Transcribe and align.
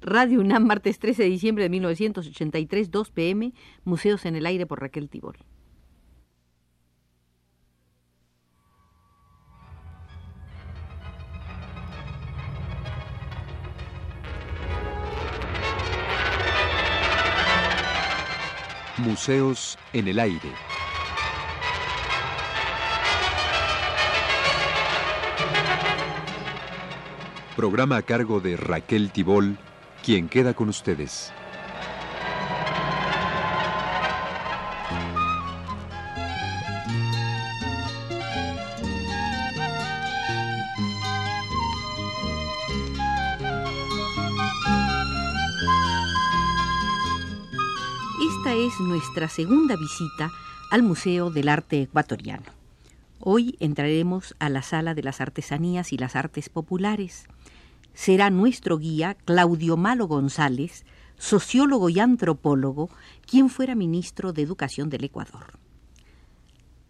Radio 0.00 0.40
UNAM, 0.40 0.64
martes 0.64 0.98
13 0.98 1.24
de 1.24 1.28
diciembre 1.28 1.64
de 1.64 1.70
1983, 1.70 2.90
2 2.90 3.10
pm, 3.10 3.52
Museos 3.84 4.24
en 4.26 4.36
el 4.36 4.46
Aire 4.46 4.66
por 4.66 4.80
Raquel 4.80 5.08
Tibol. 5.08 5.36
Museos 18.98 19.78
en 19.92 20.08
el 20.08 20.18
Aire. 20.18 20.50
Programa 27.56 27.96
a 27.96 28.02
cargo 28.02 28.40
de 28.40 28.56
Raquel 28.56 29.10
Tibol, 29.10 29.56
quien 30.04 30.28
queda 30.28 30.54
con 30.54 30.68
ustedes. 30.68 31.32
Esta 48.20 48.54
es 48.54 48.80
nuestra 48.80 49.28
segunda 49.28 49.76
visita 49.76 50.30
al 50.70 50.82
Museo 50.82 51.30
del 51.30 51.48
Arte 51.48 51.82
Ecuatoriano. 51.82 52.44
Hoy 53.20 53.56
entraremos 53.60 54.34
a 54.38 54.48
la 54.48 54.62
Sala 54.62 54.94
de 54.94 55.02
las 55.02 55.20
Artesanías 55.20 55.92
y 55.92 55.98
las 55.98 56.16
Artes 56.16 56.48
Populares. 56.48 57.26
Será 57.98 58.30
nuestro 58.30 58.78
guía 58.78 59.16
Claudio 59.24 59.76
Malo 59.76 60.06
González, 60.06 60.84
sociólogo 61.18 61.88
y 61.88 61.98
antropólogo, 61.98 62.90
quien 63.26 63.50
fuera 63.50 63.74
ministro 63.74 64.32
de 64.32 64.40
Educación 64.40 64.88
del 64.88 65.02
Ecuador. 65.02 65.58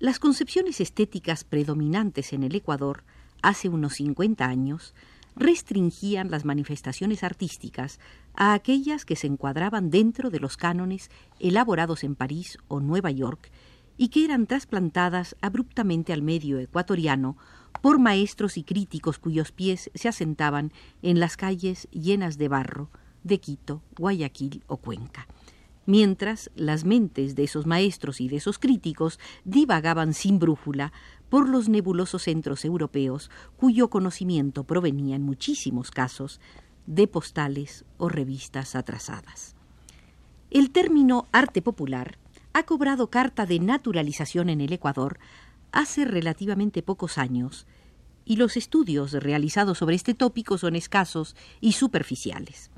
Las 0.00 0.18
concepciones 0.18 0.82
estéticas 0.82 1.44
predominantes 1.44 2.34
en 2.34 2.42
el 2.42 2.54
Ecuador 2.54 3.04
hace 3.40 3.70
unos 3.70 3.94
50 3.94 4.44
años 4.44 4.92
restringían 5.34 6.30
las 6.30 6.44
manifestaciones 6.44 7.24
artísticas 7.24 8.00
a 8.34 8.52
aquellas 8.52 9.06
que 9.06 9.16
se 9.16 9.28
encuadraban 9.28 9.88
dentro 9.88 10.28
de 10.28 10.40
los 10.40 10.58
cánones 10.58 11.10
elaborados 11.40 12.04
en 12.04 12.16
París 12.16 12.58
o 12.68 12.80
Nueva 12.80 13.10
York 13.10 13.50
y 13.98 14.08
que 14.08 14.24
eran 14.24 14.46
trasplantadas 14.46 15.36
abruptamente 15.42 16.14
al 16.14 16.22
medio 16.22 16.58
ecuatoriano 16.58 17.36
por 17.82 17.98
maestros 17.98 18.56
y 18.56 18.62
críticos 18.62 19.18
cuyos 19.18 19.52
pies 19.52 19.90
se 19.94 20.08
asentaban 20.08 20.72
en 21.02 21.20
las 21.20 21.36
calles 21.36 21.88
llenas 21.90 22.38
de 22.38 22.48
barro 22.48 22.88
de 23.22 23.38
Quito, 23.38 23.82
Guayaquil 23.96 24.64
o 24.68 24.78
Cuenca 24.78 25.26
mientras 25.88 26.50
las 26.54 26.84
mentes 26.84 27.34
de 27.34 27.44
esos 27.44 27.64
maestros 27.64 28.20
y 28.20 28.28
de 28.28 28.36
esos 28.36 28.58
críticos 28.58 29.18
divagaban 29.46 30.12
sin 30.12 30.38
brújula 30.38 30.92
por 31.30 31.48
los 31.48 31.70
nebulosos 31.70 32.24
centros 32.24 32.66
europeos 32.66 33.30
cuyo 33.56 33.88
conocimiento 33.88 34.64
provenía 34.64 35.16
en 35.16 35.22
muchísimos 35.22 35.90
casos 35.90 36.42
de 36.86 37.06
postales 37.06 37.86
o 37.96 38.10
revistas 38.10 38.76
atrasadas. 38.76 39.56
El 40.50 40.72
término 40.72 41.26
arte 41.32 41.62
popular 41.62 42.18
ha 42.52 42.64
cobrado 42.64 43.10
carta 43.10 43.46
de 43.46 43.60
naturalización 43.60 44.48
en 44.48 44.60
el 44.60 44.72
Ecuador 44.72 45.18
hace 45.72 46.04
relativamente 46.04 46.82
pocos 46.82 47.18
años, 47.18 47.66
y 48.24 48.36
los 48.36 48.56
estudios 48.56 49.12
realizados 49.12 49.78
sobre 49.78 49.96
este 49.96 50.14
tópico 50.14 50.58
son 50.58 50.76
escasos 50.76 51.34
y 51.60 51.72
superficiales. 51.72 52.70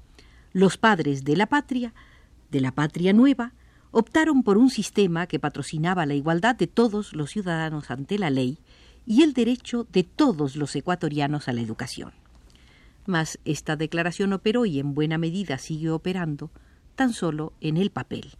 Los 0.53 0.77
padres 0.77 1.25
de 1.25 1.37
la 1.37 1.47
patria 1.47 1.93
de 2.51 2.61
la 2.61 2.73
patria 2.73 3.13
nueva 3.13 3.53
optaron 3.93 4.43
por 4.43 4.59
un 4.59 4.71
sistema 4.71 5.27
que 5.27 5.39
patrocinaba 5.39 6.07
la 6.07 6.15
igualdad 6.15 6.57
de 6.57 6.67
todos 6.67 7.13
los 7.13 7.31
ciudadanos 7.31 7.91
ante 7.91 8.19
la 8.19 8.31
ley 8.31 8.59
y 9.07 9.23
el 9.23 9.33
derecho 9.33 9.87
de 9.93 10.05
todos 10.05 10.57
los 10.57 10.77
ecuatorianos 10.77 11.49
a 11.49 11.53
la 11.53 11.61
educación. 11.61 12.13
Mas 13.07 13.39
esta 13.45 13.77
declaración 13.77 14.33
operó 14.33 14.67
y 14.67 14.79
en 14.79 14.95
buena 14.95 15.19
medida 15.19 15.59
sigue 15.59 15.91
operando 15.91 16.51
tan 16.95 17.13
solo 17.13 17.53
en 17.61 17.77
el 17.77 17.91
papel. 17.91 18.37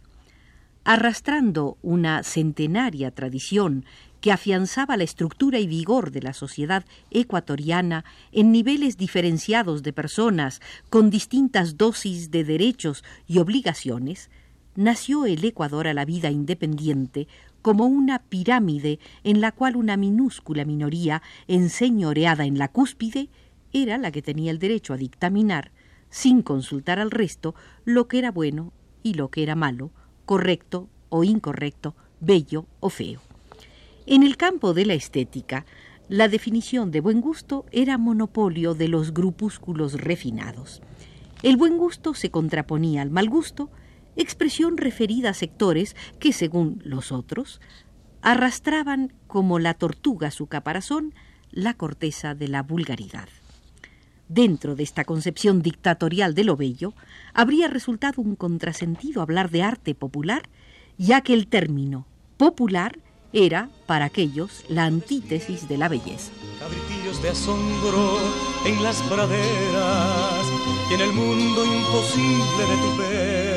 Arrastrando 0.83 1.77
una 1.83 2.23
centenaria 2.23 3.11
tradición 3.11 3.85
que 4.19 4.31
afianzaba 4.31 4.97
la 4.97 5.03
estructura 5.03 5.59
y 5.59 5.67
vigor 5.67 6.09
de 6.09 6.23
la 6.23 6.33
sociedad 6.33 6.85
ecuatoriana 7.11 8.03
en 8.31 8.51
niveles 8.51 8.97
diferenciados 8.97 9.83
de 9.83 9.93
personas 9.93 10.59
con 10.89 11.11
distintas 11.11 11.77
dosis 11.77 12.31
de 12.31 12.43
derechos 12.43 13.03
y 13.27 13.37
obligaciones, 13.37 14.31
nació 14.75 15.27
el 15.27 15.45
Ecuador 15.45 15.87
a 15.87 15.93
la 15.93 16.03
vida 16.03 16.31
independiente 16.31 17.27
como 17.61 17.85
una 17.85 18.17
pirámide 18.17 18.99
en 19.23 19.39
la 19.39 19.51
cual 19.51 19.75
una 19.75 19.97
minúscula 19.97 20.65
minoría 20.65 21.21
enseñoreada 21.47 22.45
en 22.45 22.57
la 22.57 22.69
cúspide 22.69 23.29
era 23.71 23.99
la 23.99 24.11
que 24.11 24.23
tenía 24.23 24.49
el 24.49 24.57
derecho 24.57 24.93
a 24.93 24.97
dictaminar, 24.97 25.71
sin 26.09 26.41
consultar 26.41 26.97
al 26.97 27.11
resto, 27.11 27.53
lo 27.85 28.07
que 28.07 28.17
era 28.17 28.31
bueno 28.31 28.73
y 29.03 29.13
lo 29.13 29.29
que 29.29 29.43
era 29.43 29.55
malo, 29.55 29.91
correcto 30.31 30.87
o 31.09 31.25
incorrecto, 31.25 31.93
bello 32.21 32.65
o 32.79 32.89
feo. 32.89 33.19
En 34.05 34.23
el 34.23 34.37
campo 34.37 34.73
de 34.73 34.85
la 34.85 34.93
estética, 34.93 35.65
la 36.07 36.29
definición 36.29 36.89
de 36.89 37.01
buen 37.01 37.19
gusto 37.19 37.65
era 37.73 37.97
monopolio 37.97 38.73
de 38.73 38.87
los 38.87 39.13
grupúsculos 39.13 39.95
refinados. 39.95 40.81
El 41.43 41.57
buen 41.57 41.77
gusto 41.77 42.13
se 42.13 42.31
contraponía 42.31 43.01
al 43.01 43.09
mal 43.09 43.27
gusto, 43.27 43.69
expresión 44.15 44.77
referida 44.77 45.31
a 45.31 45.33
sectores 45.33 45.97
que, 46.17 46.31
según 46.31 46.81
los 46.85 47.11
otros, 47.11 47.59
arrastraban 48.21 49.11
como 49.27 49.59
la 49.59 49.73
tortuga 49.73 50.31
su 50.31 50.47
caparazón 50.47 51.13
la 51.51 51.73
corteza 51.73 52.35
de 52.35 52.47
la 52.47 52.63
vulgaridad. 52.63 53.27
Dentro 54.33 54.77
de 54.77 54.83
esta 54.83 55.03
concepción 55.03 55.61
dictatorial 55.61 56.33
de 56.35 56.45
lo 56.45 56.55
bello, 56.55 56.93
habría 57.33 57.67
resultado 57.67 58.21
un 58.21 58.37
contrasentido 58.37 59.21
hablar 59.21 59.51
de 59.51 59.61
arte 59.61 59.93
popular, 59.93 60.43
ya 60.97 61.19
que 61.19 61.33
el 61.33 61.47
término 61.47 62.07
popular 62.37 62.97
era, 63.33 63.67
para 63.87 64.05
aquellos, 64.05 64.63
la 64.69 64.85
antítesis 64.85 65.67
de 65.67 65.77
la 65.77 65.89
belleza. 65.89 66.31
Cabritillos 66.59 67.21
de 67.21 67.29
asombro 67.31 68.19
en 68.65 68.81
las 68.81 69.01
praderas 69.01 70.45
y 70.89 70.93
en 70.93 71.01
el 71.01 71.11
mundo 71.11 71.65
imposible 71.65 72.63
de 72.69 72.77
tu 72.77 72.97
pecho. 72.97 73.50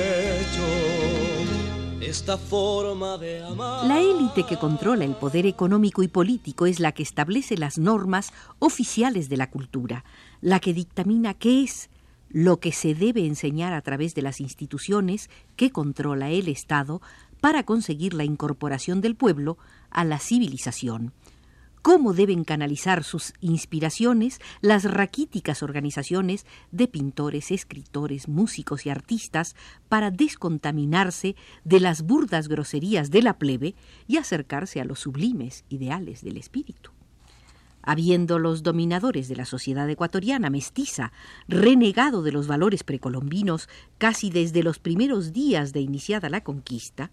Esta 2.15 2.39
forma 2.39 3.19
de 3.19 3.43
amar. 3.43 3.87
La 3.87 4.01
élite 4.01 4.45
que 4.45 4.57
controla 4.57 5.05
el 5.05 5.17
poder 5.17 5.47
económico 5.47 6.01
y 6.05 6.07
político 6.07 6.65
es 6.67 6.79
la 6.79 6.93
que 6.93 7.03
establece 7.03 7.57
las 7.57 7.77
normas 7.77 8.33
oficiales 8.61 9.29
de 9.29 9.37
la 9.37 9.51
cultura, 9.51 10.05
la 10.41 10.61
que 10.61 10.73
dictamina 10.73 11.35
qué 11.35 11.65
es 11.65 11.91
lo 12.31 12.61
que 12.61 12.71
se 12.71 12.95
debe 12.95 13.27
enseñar 13.27 13.73
a 13.73 13.83
través 13.83 14.15
de 14.15 14.23
las 14.23 14.41
instituciones 14.41 15.29
que 15.57 15.73
controla 15.73 16.31
el 16.31 16.47
Estado 16.47 17.03
para 17.41 17.65
conseguir 17.65 18.15
la 18.15 18.23
incorporación 18.23 19.01
del 19.01 19.17
pueblo 19.17 19.59
a 19.91 20.05
la 20.05 20.21
civilización, 20.21 21.13
cómo 21.85 22.15
deben 22.15 22.45
canalizar 22.45 23.05
sus 23.05 23.35
inspiraciones 23.43 24.41
las 24.63 24.85
raquíticas 24.85 25.63
organizaciones 25.63 26.47
de 26.73 26.89
pintores, 26.89 27.51
escritores, 27.51 28.27
músicos 28.27 28.87
y 28.87 28.89
artistas 28.89 29.55
para 29.91 30.11
descontaminarse 30.11 31.37
de 31.63 31.81
las 31.81 32.01
burdas 32.01 32.49
groserías 32.49 33.11
de 33.11 33.21
la 33.21 33.37
plebe 33.37 33.75
y 34.07 34.17
acercarse 34.17 34.81
a 34.81 34.87
los 34.87 35.01
sublimes 35.01 35.67
ideales 35.69 36.23
del 36.23 36.39
espíritu. 36.39 36.91
Habiendo 37.83 38.39
los 38.39 38.63
dominadores 38.63 39.29
de 39.29 39.37
la 39.37 39.45
sociedad 39.45 39.89
ecuatoriana 39.91 40.49
mestiza 40.49 41.13
renegado 41.49 42.23
de 42.23 42.33
los 42.33 42.47
valores 42.47 42.83
precolombinos 42.83 43.69
casi 43.99 44.31
desde 44.31 44.63
los 44.63 44.79
primeros 44.79 45.35
días 45.35 45.75
de 45.75 45.83
iniciada 45.83 46.31
la 46.31 46.43
conquista, 46.43 47.11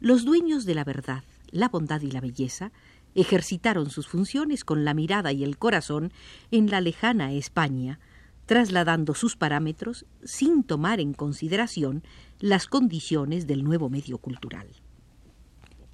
los 0.00 0.24
dueños 0.24 0.64
de 0.64 0.74
la 0.74 0.84
verdad, 0.84 1.24
la 1.50 1.68
bondad 1.68 2.00
y 2.00 2.10
la 2.10 2.22
belleza 2.22 2.72
ejercitaron 3.20 3.90
sus 3.90 4.08
funciones 4.08 4.64
con 4.64 4.84
la 4.84 4.94
mirada 4.94 5.32
y 5.32 5.44
el 5.44 5.58
corazón 5.58 6.12
en 6.50 6.70
la 6.70 6.80
lejana 6.80 7.32
España, 7.32 8.00
trasladando 8.46 9.14
sus 9.14 9.36
parámetros 9.36 10.06
sin 10.24 10.62
tomar 10.62 11.00
en 11.00 11.12
consideración 11.12 12.02
las 12.40 12.66
condiciones 12.66 13.46
del 13.46 13.64
nuevo 13.64 13.90
medio 13.90 14.18
cultural. 14.18 14.68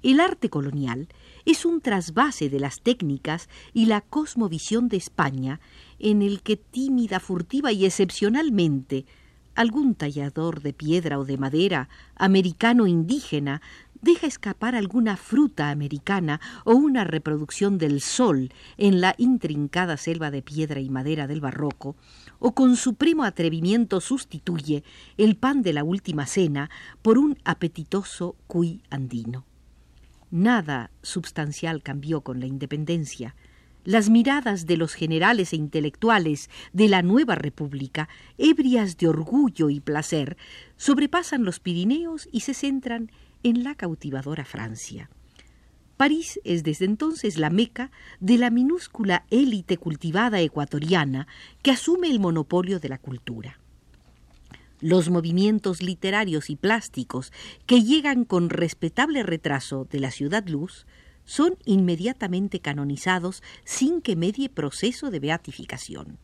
El 0.03 0.19
arte 0.19 0.49
colonial 0.51 1.07
es 1.45 1.65
un 1.65 1.81
trasvase 1.81 2.47
de 2.47 2.59
las 2.59 2.79
técnicas 2.81 3.49
y 3.73 3.87
la 3.87 4.01
cosmovisión 4.01 4.87
de 4.87 4.97
España 4.97 5.59
en 5.97 6.21
el 6.21 6.43
que 6.43 6.57
tímida, 6.57 7.19
furtiva 7.19 7.71
y 7.71 7.85
excepcionalmente 7.85 9.05
algún 9.55 9.95
tallador 9.95 10.61
de 10.61 10.73
piedra 10.73 11.17
o 11.17 11.25
de 11.25 11.37
madera, 11.37 11.89
americano 12.15 12.87
indígena, 12.87 13.61
deja 14.01 14.27
escapar 14.27 14.75
alguna 14.75 15.17
fruta 15.17 15.69
americana 15.69 16.39
o 16.63 16.73
una 16.73 17.03
reproducción 17.03 17.77
del 17.77 18.01
sol 18.01 18.51
en 18.77 19.01
la 19.01 19.15
intrincada 19.17 19.97
selva 19.97 20.31
de 20.31 20.41
piedra 20.41 20.79
y 20.79 20.89
madera 20.89 21.27
del 21.27 21.41
barroco, 21.41 21.95
o 22.39 22.53
con 22.53 22.75
supremo 22.75 23.23
atrevimiento 23.23 24.01
sustituye 24.01 24.83
el 25.17 25.35
pan 25.35 25.61
de 25.61 25.73
la 25.73 25.83
última 25.83 26.25
cena 26.25 26.69
por 27.01 27.17
un 27.17 27.37
apetitoso 27.43 28.35
cuy 28.47 28.81
andino. 28.89 29.45
Nada 30.31 30.91
substancial 31.01 31.81
cambió 31.81 32.21
con 32.21 32.39
la 32.39 32.45
independencia. 32.45 33.35
Las 33.85 34.09
miradas 34.09 34.65
de 34.65 34.77
los 34.77 34.95
generales 34.95 35.53
e 35.53 35.57
intelectuales 35.57 36.49
de 36.73 36.89
la 36.89 37.03
nueva 37.03 37.35
república, 37.35 38.09
ebrias 38.37 38.97
de 38.97 39.07
orgullo 39.07 39.69
y 39.69 39.79
placer, 39.79 40.37
sobrepasan 40.75 41.45
los 41.45 41.59
Pirineos 41.59 42.27
y 42.31 42.39
se 42.41 42.55
centran 42.55 43.03
en 43.03 43.11
la 43.53 43.75
cautivadora 43.75 44.45
Francia. 44.45 45.09
París 45.97 46.39
es 46.43 46.63
desde 46.63 46.85
entonces 46.85 47.37
la 47.37 47.49
meca 47.49 47.91
de 48.19 48.37
la 48.37 48.49
minúscula 48.49 49.25
élite 49.29 49.77
cultivada 49.77 50.41
ecuatoriana 50.41 51.27
que 51.61 51.71
asume 51.71 52.09
el 52.09 52.19
monopolio 52.19 52.79
de 52.79 52.89
la 52.89 52.97
cultura. 52.97 53.59
Los 54.81 55.09
movimientos 55.09 55.81
literarios 55.81 56.49
y 56.49 56.57
plásticos 56.57 57.31
que 57.65 57.81
llegan 57.81 58.25
con 58.25 58.49
respetable 58.49 59.23
retraso 59.23 59.87
de 59.89 59.99
la 59.99 60.11
ciudad 60.11 60.45
luz 60.47 60.85
son 61.23 61.55
inmediatamente 61.65 62.59
canonizados 62.59 63.41
sin 63.63 64.01
que 64.01 64.15
medie 64.15 64.49
proceso 64.49 65.11
de 65.11 65.19
beatificación. 65.19 66.19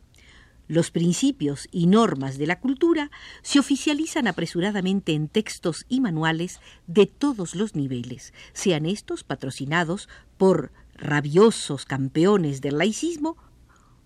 Los 0.68 0.90
principios 0.90 1.68
y 1.70 1.86
normas 1.86 2.38
de 2.38 2.46
la 2.46 2.60
cultura 2.60 3.10
se 3.42 3.58
oficializan 3.58 4.26
apresuradamente 4.26 5.12
en 5.12 5.28
textos 5.28 5.84
y 5.88 6.00
manuales 6.00 6.60
de 6.86 7.06
todos 7.06 7.54
los 7.54 7.74
niveles, 7.74 8.32
sean 8.52 8.86
estos 8.86 9.24
patrocinados 9.24 10.08
por 10.38 10.72
rabiosos 10.94 11.84
campeones 11.84 12.60
del 12.60 12.78
laicismo 12.78 13.36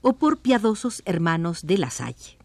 o 0.00 0.14
por 0.14 0.38
piadosos 0.38 1.02
hermanos 1.04 1.66
de 1.66 1.78
la 1.78 1.90
Salle. 1.90 2.38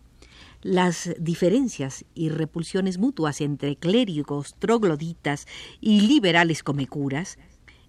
Las 0.62 1.16
diferencias 1.18 2.06
y 2.14 2.30
repulsiones 2.30 3.00
mutuas 3.00 3.42
entre 3.42 3.78
clérigos, 3.78 4.56
trogloditas 4.60 5.48
y 5.80 6.02
liberales 6.02 6.62
comecuras 6.62 7.40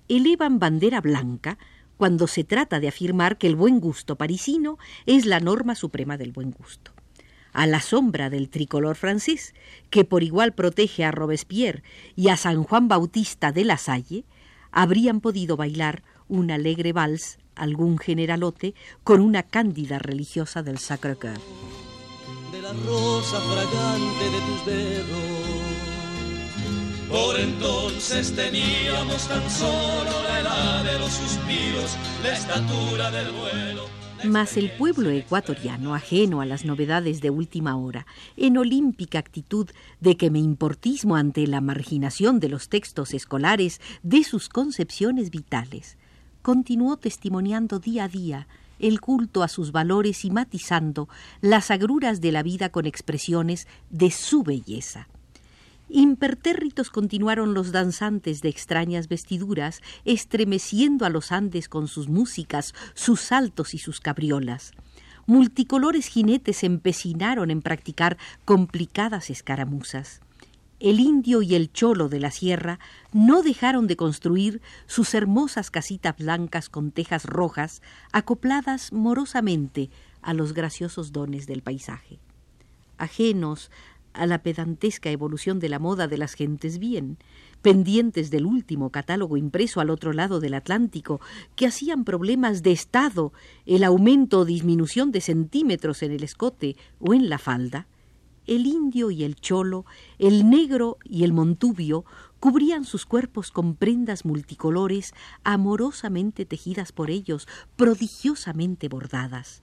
elevan 0.09 0.59
bandera 0.59 1.01
blanca 1.01 1.59
cuando 2.03 2.27
se 2.27 2.43
trata 2.43 2.81
de 2.81 2.89
afirmar 2.89 3.39
que 3.39 3.47
el 3.47 3.55
buen 3.55 3.79
gusto 3.79 4.17
parisino 4.17 4.77
es 5.07 5.25
la 5.25 5.39
norma 5.39 5.77
suprema 5.77 6.17
del 6.17 6.33
buen 6.33 6.51
gusto. 6.51 6.91
A 7.53 7.65
la 7.69 7.81
sombra 7.81 8.29
del 8.29 8.49
tricolor 8.49 8.97
francés, 8.97 9.55
que 9.89 10.05
por 10.05 10.25
igual 10.25 10.53
protege 10.53 11.05
a 11.05 11.13
Robespierre 11.13 11.85
y 12.17 12.27
a 12.27 12.37
San 12.37 12.65
Juan 12.65 12.89
Bautista 12.89 13.53
de 13.53 13.65
la 13.65 13.79
Salle, 13.79 14.25
habrían 14.73 15.21
podido 15.21 15.57
bailar 15.57 16.03
un 16.27 16.51
alegre 16.51 16.93
vals 16.93 17.39
algún 17.55 17.99
generalote 17.99 18.75
con 19.05 19.21
una 19.21 19.45
cándida 19.45 20.01
religiosa 20.01 20.65
del 20.65 20.79
Sacré-Cœur. 20.79 21.39
De 22.51 22.63
la 22.63 22.73
rosa 22.85 23.41
fragante 23.43 24.25
de 24.25 24.41
tus 24.41 24.67
dedos 24.67 25.62
por 27.13 27.39
entonces 27.39 28.35
teníamos 28.35 29.29
tan 29.29 29.49
solo 29.51 30.11
la 30.27 30.41
edad 30.41 30.85
de 30.85 30.99
los 30.99 31.13
suspiros, 31.13 31.97
la 32.23 32.33
estatura 32.33 33.11
del 33.11 33.31
vuelo. 33.33 33.85
Mas 34.25 34.57
el 34.57 34.71
pueblo 34.71 35.11
ecuatoriano, 35.11 35.95
ajeno 35.95 36.41
a 36.41 36.47
las 36.47 36.65
novedades 36.65 37.21
de 37.21 37.29
última 37.29 37.77
hora, 37.77 38.07
en 38.37 38.57
olímpica 38.57 39.19
actitud 39.19 39.69
de 40.01 40.17
que 40.17 40.31
me 40.31 40.39
importismo 40.39 41.17
ante 41.17 41.47
la 41.47 41.61
marginación 41.61 42.41
de 42.41 42.49
los 42.49 42.69
textos 42.69 43.13
escolares 43.13 43.81
de 44.03 44.25
sus 44.25 44.49
concepciones 44.49 45.31
vitales, 45.31 45.99
continuó 46.41 46.97
testimoniando 46.97 47.79
día 47.79 48.05
a 48.05 48.09
día 48.09 48.49
el 48.79 49.01
culto 49.01 49.43
a 49.43 49.49
sus 49.49 49.71
valores 49.71 50.25
y 50.25 50.31
matizando 50.31 51.09
las 51.41 51.71
agruras 51.71 52.21
de 52.21 52.33
la 52.33 52.43
vida 52.43 52.71
con 52.71 52.87
expresiones 52.87 53.69
de 53.91 54.11
su 54.11 54.43
belleza. 54.45 55.09
Impertérritos 55.95 56.89
continuaron 56.89 57.53
los 57.53 57.71
danzantes 57.71 58.41
de 58.41 58.49
extrañas 58.49 59.09
vestiduras, 59.09 59.83
estremeciendo 60.07 61.05
a 61.05 61.11
los 61.11 61.33
Andes 61.33 61.69
con 61.69 61.87
sus 61.87 62.09
músicas, 62.09 62.73
sus 62.95 63.21
saltos 63.21 63.75
y 63.75 63.79
sus 63.79 64.01
cabriolas. 64.01 64.73
Multicolores 65.27 66.07
jinetes 66.07 66.65
empecinaron 66.65 67.51
en 67.51 67.61
practicar 67.61 68.17
complicadas 68.47 69.29
escaramuzas. 69.29 70.23
El 70.81 70.99
indio 70.99 71.43
y 71.43 71.57
el 71.57 71.71
cholo 71.71 72.09
de 72.09 72.21
la 72.21 72.31
sierra 72.31 72.79
no 73.13 73.43
dejaron 73.43 73.87
de 73.87 73.97
construir 73.97 74.63
sus 74.87 75.13
hermosas 75.13 75.71
casitas 75.71 76.17
blancas 76.17 76.71
con 76.71 76.91
tejas 76.91 77.27
rojas, 77.27 77.83
acopladas 78.13 78.95
morosamente 78.95 79.91
a 80.23 80.33
los 80.33 80.55
graciosos 80.55 81.13
dones 81.13 81.47
del 81.47 81.61
paisaje. 81.61 82.19
Ajenos 82.97 83.71
a 84.15 84.27
la 84.27 84.43
pedantesca 84.43 85.11
evolución 85.11 85.59
de 85.59 85.69
la 85.69 85.79
moda 85.79 86.09
de 86.09 86.19
las 86.19 86.35
gentes 86.35 86.79
bien, 86.79 87.19
pendientes 87.63 88.31
del 88.31 88.47
último 88.47 88.91
catálogo 88.91 89.37
impreso 89.37 89.81
al 89.81 89.91
otro 89.91 90.13
lado 90.13 90.41
del 90.41 90.55
Atlántico, 90.55 91.21
que 91.57 91.67
hacían 91.67 92.05
problemas 92.05 92.63
de 92.63 92.73
Estado 92.73 93.33
el 93.67 93.85
aumento 93.85 94.41
o 94.41 94.45
disminución 94.45 95.13
de 95.13 95.21
centímetros 95.21 96.03
en 96.03 96.13
el 96.13 96.25
escote 96.25 96.77
o 96.99 97.15
en 97.15 97.29
la 97.29 97.39
falda, 97.39 97.87
el 98.47 98.67
indio 98.67 99.11
y 99.11 99.25
el 99.25 99.37
cholo, 99.37 99.85
el 100.19 100.51
negro 100.51 100.99
y 101.05 101.25
el 101.25 101.33
montubio 101.33 102.05
cubrían 102.41 102.85
sus 102.85 103.07
cuerpos 103.07 103.53
con 103.53 103.77
prendas 103.77 104.25
multicolores 104.25 105.15
amorosamente 105.45 106.45
tejidas 106.45 106.91
por 106.91 107.11
ellos, 107.11 107.47
prodigiosamente 107.77 108.89
bordadas. 108.89 109.63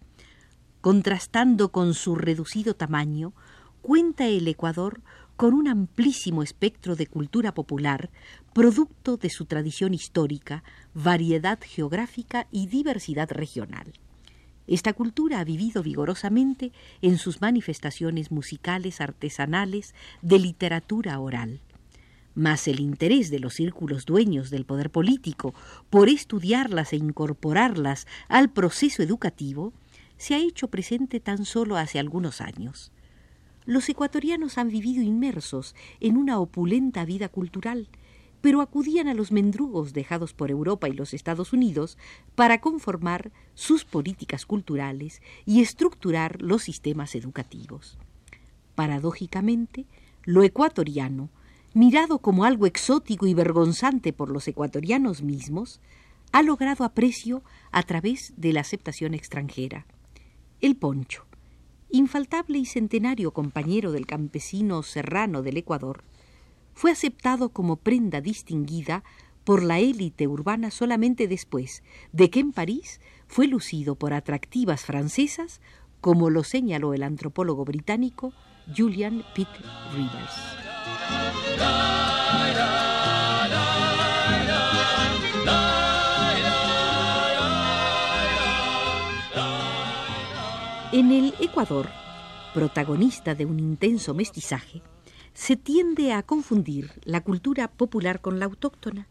Contrastando 0.79 1.73
con 1.73 1.93
su 1.93 2.15
reducido 2.15 2.73
tamaño, 2.73 3.33
cuenta 3.81 4.27
el 4.27 4.47
Ecuador 4.47 5.01
con 5.35 5.53
un 5.53 5.69
amplísimo 5.69 6.43
espectro 6.43 6.97
de 6.97 7.07
cultura 7.07 7.53
popular, 7.53 8.09
producto 8.53 9.15
de 9.15 9.29
su 9.29 9.45
tradición 9.45 9.93
histórica, 9.93 10.63
variedad 10.93 11.57
geográfica 11.61 12.47
y 12.51 12.67
diversidad 12.67 13.31
regional. 13.31 13.93
Esta 14.67 14.91
cultura 14.91 15.39
ha 15.39 15.45
vivido 15.45 15.81
vigorosamente 15.81 16.73
en 17.01 17.17
sus 17.17 17.39
manifestaciones 17.39 18.31
musicales, 18.31 18.99
artesanales, 18.99 19.95
de 20.21 20.39
literatura 20.39 21.17
oral. 21.19 21.61
Mas 22.35 22.67
el 22.67 22.79
interés 22.79 23.31
de 23.31 23.39
los 23.39 23.53
círculos 23.53 24.05
dueños 24.05 24.49
del 24.49 24.65
poder 24.65 24.89
político 24.89 25.55
por 25.89 26.09
estudiarlas 26.09 26.91
e 26.91 26.97
incorporarlas 26.97 28.07
al 28.27 28.49
proceso 28.51 29.01
educativo 29.01 29.73
se 30.17 30.35
ha 30.35 30.39
hecho 30.39 30.67
presente 30.67 31.21
tan 31.21 31.45
solo 31.45 31.77
hace 31.77 31.97
algunos 31.97 32.41
años 32.41 32.91
los 33.69 33.87
ecuatorianos 33.87 34.57
han 34.57 34.69
vivido 34.69 35.03
inmersos 35.03 35.75
en 35.99 36.17
una 36.17 36.39
opulenta 36.39 37.05
vida 37.05 37.29
cultural, 37.29 37.87
pero 38.41 38.61
acudían 38.61 39.07
a 39.07 39.13
los 39.13 39.31
mendrugos 39.31 39.93
dejados 39.93 40.33
por 40.33 40.49
Europa 40.49 40.89
y 40.89 40.93
los 40.93 41.13
Estados 41.13 41.53
Unidos 41.53 41.95
para 42.33 42.61
conformar 42.61 43.31
sus 43.53 43.85
políticas 43.85 44.47
culturales 44.47 45.21
y 45.45 45.61
estructurar 45.61 46.41
los 46.41 46.63
sistemas 46.63 47.13
educativos. 47.13 47.99
Paradójicamente, 48.73 49.85
lo 50.23 50.41
ecuatoriano, 50.41 51.29
mirado 51.75 52.17
como 52.17 52.45
algo 52.45 52.65
exótico 52.65 53.27
y 53.27 53.35
vergonzante 53.35 54.13
por 54.13 54.31
los 54.31 54.47
ecuatorianos 54.47 55.21
mismos, 55.21 55.79
ha 56.31 56.41
logrado 56.41 56.85
aprecio 56.85 57.43
a 57.71 57.83
través 57.83 58.33
de 58.35 58.51
la 58.51 58.61
aceptación 58.61 59.13
extranjera. 59.13 59.85
El 60.59 60.75
poncho, 60.75 61.28
infaltable 61.89 62.57
y 62.57 62.65
centenario 62.65 63.31
compañero 63.31 63.91
del 63.91 64.05
campesino 64.05 64.83
serrano 64.83 65.41
del 65.41 65.57
Ecuador, 65.57 66.03
fue 66.73 66.91
aceptado 66.91 67.49
como 67.49 67.77
prenda 67.77 68.21
distinguida 68.21 69.03
por 69.43 69.63
la 69.63 69.79
élite 69.79 70.27
urbana 70.27 70.71
solamente 70.71 71.27
después 71.27 71.83
de 72.11 72.29
que 72.29 72.39
en 72.39 72.51
París 72.51 73.01
fue 73.27 73.47
lucido 73.47 73.95
por 73.95 74.13
atractivas 74.13 74.85
francesas, 74.85 75.59
como 76.01 76.29
lo 76.29 76.43
señaló 76.43 76.93
el 76.93 77.03
antropólogo 77.03 77.65
británico 77.65 78.33
Julian 78.75 79.23
Pitt 79.33 79.49
Rivers. 79.93 80.35
En 90.91 91.11
el 91.11 91.35
Ecuador, 91.39 91.87
protagonista 92.51 93.35
de 93.35 93.45
un 93.45 93.59
intenso 93.59 94.15
mestizaje, 94.15 94.81
se 95.35 95.55
tiende 95.55 96.13
a 96.13 96.23
confundir 96.23 96.89
la 97.03 97.21
cultura 97.21 97.67
popular 97.67 98.21
con 98.21 98.39
la 98.39 98.45
autóctona. 98.45 99.07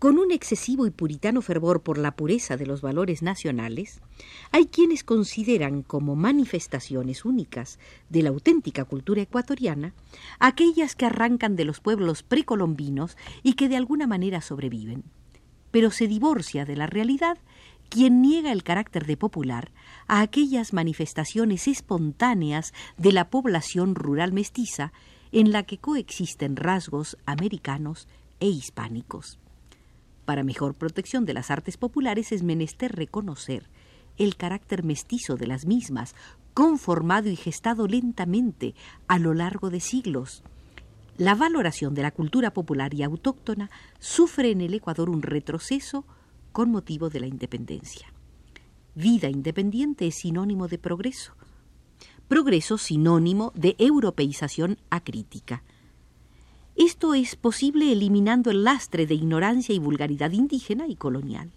con 0.00 0.18
un 0.18 0.30
excesivo 0.32 0.86
y 0.86 0.90
puritano 0.90 1.40
fervor 1.42 1.80
por 1.80 1.96
la 1.96 2.16
pureza 2.16 2.56
de 2.56 2.66
los 2.66 2.82
valores 2.82 3.22
nacionales, 3.22 4.02
hay 4.50 4.66
quienes 4.66 5.04
consideran 5.04 5.82
como 5.82 6.16
manifestaciones 6.16 7.24
únicas 7.24 7.78
de 8.10 8.22
la 8.22 8.28
auténtica 8.28 8.84
cultura 8.84 9.22
ecuatoriana 9.22 9.94
aquellas 10.38 10.96
que 10.96 11.06
arrancan 11.06 11.56
de 11.56 11.64
los 11.64 11.80
pueblos 11.80 12.22
precolombinos 12.22 13.16
y 13.42 13.54
que 13.54 13.68
de 13.68 13.76
alguna 13.76 14.06
manera 14.06 14.42
sobreviven. 14.42 15.04
Pero 15.76 15.90
se 15.90 16.08
divorcia 16.08 16.64
de 16.64 16.74
la 16.74 16.86
realidad 16.86 17.36
quien 17.90 18.22
niega 18.22 18.50
el 18.50 18.62
carácter 18.62 19.04
de 19.04 19.18
popular 19.18 19.72
a 20.08 20.22
aquellas 20.22 20.72
manifestaciones 20.72 21.68
espontáneas 21.68 22.72
de 22.96 23.12
la 23.12 23.28
población 23.28 23.94
rural 23.94 24.32
mestiza 24.32 24.94
en 25.32 25.52
la 25.52 25.64
que 25.64 25.76
coexisten 25.76 26.56
rasgos 26.56 27.18
americanos 27.26 28.08
e 28.40 28.46
hispánicos. 28.48 29.38
Para 30.24 30.44
mejor 30.44 30.76
protección 30.76 31.26
de 31.26 31.34
las 31.34 31.50
artes 31.50 31.76
populares 31.76 32.32
es 32.32 32.42
menester 32.42 32.96
reconocer 32.96 33.68
el 34.16 34.36
carácter 34.36 34.82
mestizo 34.82 35.36
de 35.36 35.46
las 35.46 35.66
mismas, 35.66 36.14
conformado 36.54 37.28
y 37.28 37.36
gestado 37.36 37.86
lentamente 37.86 38.74
a 39.08 39.18
lo 39.18 39.34
largo 39.34 39.68
de 39.68 39.80
siglos. 39.80 40.42
La 41.18 41.34
valoración 41.34 41.94
de 41.94 42.02
la 42.02 42.10
cultura 42.10 42.52
popular 42.52 42.92
y 42.92 43.02
autóctona 43.02 43.70
sufre 43.98 44.50
en 44.50 44.60
el 44.60 44.74
Ecuador 44.74 45.08
un 45.08 45.22
retroceso 45.22 46.04
con 46.52 46.70
motivo 46.70 47.08
de 47.08 47.20
la 47.20 47.26
independencia. 47.26 48.12
Vida 48.94 49.30
independiente 49.30 50.06
es 50.06 50.16
sinónimo 50.16 50.68
de 50.68 50.78
progreso. 50.78 51.32
Progreso 52.28 52.76
sinónimo 52.76 53.52
de 53.54 53.76
europeización 53.78 54.78
acrítica. 54.90 55.62
Esto 56.76 57.14
es 57.14 57.34
posible 57.34 57.92
eliminando 57.92 58.50
el 58.50 58.64
lastre 58.64 59.06
de 59.06 59.14
ignorancia 59.14 59.74
y 59.74 59.78
vulgaridad 59.78 60.32
indígena 60.32 60.86
y 60.86 60.96
colonial. 60.96 61.50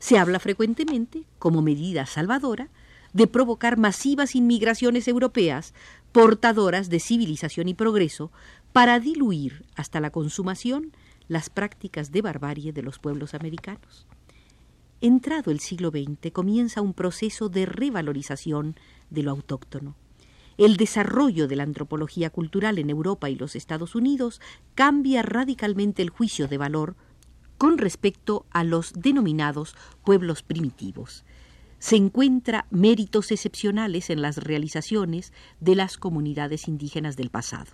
Se 0.00 0.18
habla 0.18 0.38
frecuentemente, 0.38 1.24
como 1.38 1.62
medida 1.62 2.04
salvadora, 2.04 2.68
de 3.12 3.26
provocar 3.26 3.78
masivas 3.78 4.34
inmigraciones 4.34 5.08
europeas 5.08 5.72
portadoras 6.12 6.90
de 6.90 7.00
civilización 7.00 7.68
y 7.68 7.74
progreso 7.74 8.30
para 8.72 9.00
diluir 9.00 9.64
hasta 9.76 10.00
la 10.00 10.10
consumación 10.10 10.92
las 11.28 11.50
prácticas 11.50 12.10
de 12.10 12.22
barbarie 12.22 12.72
de 12.72 12.82
los 12.82 12.98
pueblos 12.98 13.34
americanos. 13.34 14.06
Entrado 15.00 15.50
el 15.50 15.60
siglo 15.60 15.90
XX 15.90 16.32
comienza 16.32 16.80
un 16.80 16.94
proceso 16.94 17.48
de 17.48 17.66
revalorización 17.66 18.76
de 19.10 19.22
lo 19.22 19.30
autóctono 19.30 19.96
el 20.58 20.76
desarrollo 20.76 21.46
de 21.46 21.56
la 21.56 21.62
antropología 21.62 22.30
cultural 22.30 22.78
en 22.78 22.90
Europa 22.90 23.30
y 23.30 23.36
los 23.36 23.54
Estados 23.54 23.94
Unidos 23.94 24.40
cambia 24.74 25.22
radicalmente 25.22 26.02
el 26.02 26.10
juicio 26.10 26.48
de 26.48 26.58
valor 26.58 26.96
con 27.58 27.78
respecto 27.78 28.44
a 28.50 28.64
los 28.64 28.92
denominados 28.92 29.76
pueblos 30.04 30.42
primitivos. 30.42 31.24
Se 31.78 31.94
encuentra 31.94 32.66
méritos 32.70 33.30
excepcionales 33.30 34.10
en 34.10 34.20
las 34.20 34.36
realizaciones 34.36 35.32
de 35.60 35.76
las 35.76 35.96
comunidades 35.96 36.66
indígenas 36.66 37.16
del 37.16 37.30
pasado. 37.30 37.70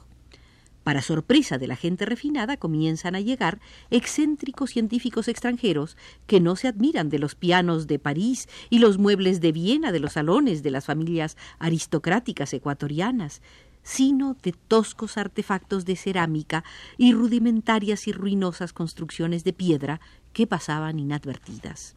Para 0.84 1.00
sorpresa 1.00 1.56
de 1.56 1.66
la 1.66 1.76
gente 1.76 2.04
refinada, 2.04 2.58
comienzan 2.58 3.14
a 3.14 3.20
llegar 3.20 3.58
excéntricos 3.90 4.70
científicos 4.70 5.28
extranjeros 5.28 5.96
que 6.26 6.40
no 6.40 6.56
se 6.56 6.68
admiran 6.68 7.08
de 7.08 7.18
los 7.18 7.34
pianos 7.34 7.86
de 7.86 7.98
París 7.98 8.48
y 8.68 8.78
los 8.78 8.98
muebles 8.98 9.40
de 9.40 9.52
Viena 9.52 9.92
de 9.92 10.00
los 10.00 10.12
salones 10.12 10.62
de 10.62 10.70
las 10.70 10.84
familias 10.84 11.38
aristocráticas 11.58 12.52
ecuatorianas, 12.52 13.40
sino 13.82 14.36
de 14.42 14.52
toscos 14.52 15.16
artefactos 15.16 15.86
de 15.86 15.96
cerámica 15.96 16.64
y 16.98 17.14
rudimentarias 17.14 18.06
y 18.06 18.12
ruinosas 18.12 18.74
construcciones 18.74 19.42
de 19.42 19.54
piedra 19.54 20.00
que 20.34 20.46
pasaban 20.46 20.98
inadvertidas. 20.98 21.96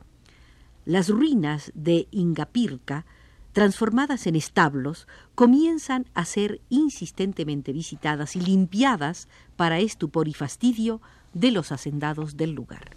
Las 0.85 1.09
ruinas 1.09 1.73
de 1.75 2.07
Ingapirca 2.11 3.05
transformadas 3.57 4.27
en 4.27 4.35
establos, 4.35 5.07
comienzan 5.33 6.05
a 6.13 6.25
ser 6.25 6.61
insistentemente 6.69 7.73
visitadas 7.73 8.35
y 8.35 8.39
limpiadas 8.39 9.27
para 9.55 9.79
estupor 9.79 10.27
y 10.27 10.35
fastidio 10.35 11.01
de 11.33 11.49
los 11.49 11.71
hacendados 11.71 12.37
del 12.37 12.51
lugar. 12.51 12.91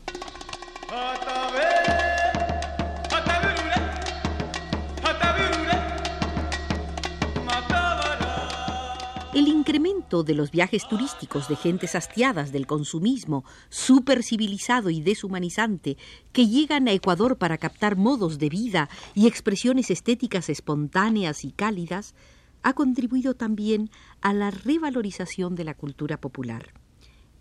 De 10.11 10.35
los 10.35 10.51
viajes 10.51 10.89
turísticos 10.89 11.49
de 11.49 11.55
gentes 11.55 11.95
hastiadas 11.95 12.51
del 12.51 12.67
consumismo 12.67 13.45
supercivilizado 13.69 14.91
y 14.91 15.03
deshumanizante 15.03 15.97
que 16.33 16.49
llegan 16.49 16.89
a 16.89 16.93
Ecuador 16.93 17.39
para 17.39 17.59
captar 17.59 17.97
modos 17.97 18.39
de 18.39 18.49
vida 18.49 18.89
y 19.15 19.29
expresiones 19.29 19.91
estéticas 19.91 20.49
espontáneas 20.49 21.45
y 21.45 21.53
cálidas 21.53 22.15
ha 22.63 22.73
contribuido 22.73 23.35
también 23.35 23.89
a 24.21 24.33
la 24.35 24.51
revalorización 24.51 25.55
de 25.55 25.65
la 25.65 25.75
cultura 25.75 26.21
popular. 26.21 26.75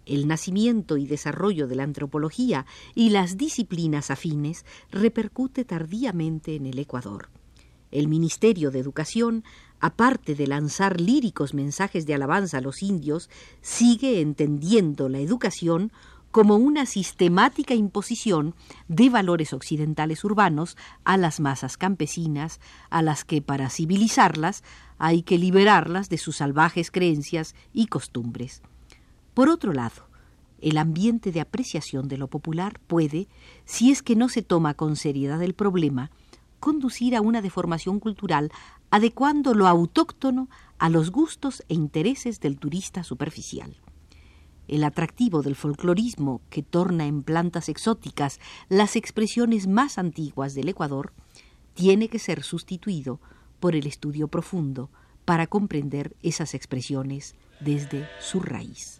El 0.06 0.28
nacimiento 0.28 0.98
y 0.98 1.08
desarrollo 1.08 1.68
de 1.68 1.76
la 1.76 1.84
antropología 1.84 2.68
y 2.94 3.10
las 3.10 3.36
disciplinas 3.36 4.12
afines 4.12 4.64
repercute 4.92 5.66
tardíamente 5.66 6.56
en 6.56 6.68
el 6.68 6.78
Ecuador. 6.78 7.30
El 7.92 8.08
Ministerio 8.08 8.72
de 8.72 8.80
Educación 8.80 9.44
aparte 9.80 10.36
de 10.36 10.48
lanzar 10.48 11.00
líricos 11.00 11.54
mensajes 11.54 12.06
de 12.06 12.14
alabanza 12.14 12.58
a 12.58 12.62
los 12.62 12.84
indios, 12.84 13.30
sigue 13.62 14.22
entendiendo 14.22 15.10
la 15.10 15.20
educación 15.20 15.92
como 16.32 16.58
una 16.58 16.86
sistemática 16.86 17.74
imposición 17.74 18.54
de 18.88 19.10
valores 19.10 19.52
occidentales 19.52 20.24
urbanos 20.24 20.78
a 21.04 21.18
las 21.18 21.40
masas 21.40 21.76
campesinas, 21.76 22.60
a 22.92 23.02
las 23.02 23.26
que 23.26 23.42
para 23.42 23.70
civilizarlas 23.70 24.64
hay 25.00 25.24
que 25.24 25.40
liberarlas 25.40 26.10
de 26.10 26.20
sus 26.20 26.38
salvajes 26.38 26.92
creencias 26.92 27.56
y 27.74 27.88
costumbres. 27.88 28.62
Por 29.34 29.50
otro 29.50 29.74
lado, 29.74 30.08
el 30.62 30.78
ambiente 30.78 31.32
de 31.32 31.40
apreciación 31.40 32.08
de 32.10 32.18
lo 32.18 32.28
popular 32.28 32.80
puede, 32.86 33.28
si 33.66 33.92
es 33.92 34.04
que 34.04 34.16
no 34.16 34.30
se 34.30 34.44
toma 34.44 34.76
con 34.76 34.98
seriedad 34.98 35.42
el 35.42 35.56
problema, 35.56 36.12
conducir 36.60 37.16
a 37.16 37.22
una 37.22 37.42
deformación 37.42 38.00
cultural 38.00 38.52
adecuando 38.90 39.54
lo 39.54 39.68
autóctono 39.68 40.50
a 40.78 40.90
los 40.90 41.12
gustos 41.12 41.64
e 41.70 41.74
intereses 41.74 42.40
del 42.40 42.58
turista 42.58 43.04
superficial. 43.04 43.76
El 44.68 44.84
atractivo 44.84 45.42
del 45.42 45.56
folclorismo, 45.56 46.42
que 46.50 46.62
torna 46.62 47.06
en 47.06 47.24
plantas 47.24 47.70
exóticas 47.70 48.40
las 48.70 48.96
expresiones 48.96 49.68
más 49.68 49.98
antiguas 49.98 50.54
del 50.54 50.70
Ecuador, 50.70 51.12
tiene 51.74 52.08
que 52.08 52.20
ser 52.20 52.44
sustituido 52.44 53.20
por 53.60 53.76
el 53.76 53.88
estudio 53.88 54.28
profundo 54.28 54.90
para 55.26 55.48
comprender 55.48 56.16
esas 56.22 56.54
expresiones 56.54 57.36
desde 57.60 58.08
su 58.20 58.40
raíz. 58.40 58.99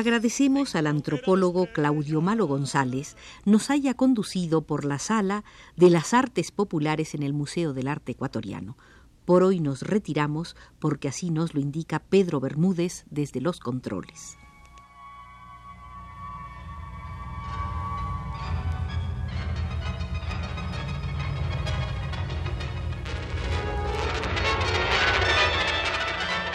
Agradecemos 0.00 0.76
al 0.76 0.86
antropólogo 0.86 1.66
Claudio 1.74 2.22
Malo 2.22 2.46
González 2.46 3.18
nos 3.44 3.68
haya 3.68 3.92
conducido 3.92 4.62
por 4.62 4.86
la 4.86 4.98
sala 4.98 5.44
de 5.76 5.90
las 5.90 6.14
artes 6.14 6.52
populares 6.52 7.14
en 7.14 7.22
el 7.22 7.34
Museo 7.34 7.74
del 7.74 7.86
Arte 7.86 8.12
Ecuatoriano. 8.12 8.78
Por 9.26 9.42
hoy 9.42 9.60
nos 9.60 9.82
retiramos 9.82 10.56
porque 10.78 11.08
así 11.08 11.28
nos 11.28 11.52
lo 11.52 11.60
indica 11.60 11.98
Pedro 11.98 12.40
Bermúdez 12.40 13.04
desde 13.10 13.42
los 13.42 13.60
controles. 13.60 14.38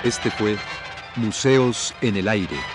Este 0.04 0.32
fue 0.32 0.58
Museos 1.16 1.94
en 2.02 2.18
el 2.18 2.28
Aire. 2.28 2.75